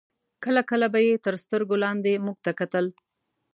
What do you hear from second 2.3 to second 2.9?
ته کتل.